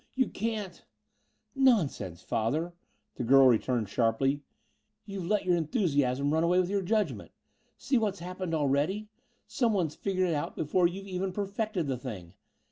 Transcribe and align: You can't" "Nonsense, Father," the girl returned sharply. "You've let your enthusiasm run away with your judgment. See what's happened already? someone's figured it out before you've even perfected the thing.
You 0.15 0.29
can't" 0.29 0.83
"Nonsense, 1.69 2.23
Father," 2.23 2.73
the 3.17 3.23
girl 3.23 3.45
returned 3.45 3.87
sharply. 3.87 4.41
"You've 5.05 5.27
let 5.27 5.45
your 5.45 5.55
enthusiasm 5.55 6.33
run 6.33 6.43
away 6.43 6.59
with 6.59 6.71
your 6.71 6.81
judgment. 6.81 7.29
See 7.77 7.99
what's 7.99 8.17
happened 8.17 8.55
already? 8.55 9.09
someone's 9.45 9.93
figured 9.93 10.29
it 10.29 10.33
out 10.33 10.55
before 10.55 10.87
you've 10.87 11.05
even 11.07 11.31
perfected 11.31 11.85
the 11.85 11.97
thing. 11.99 12.33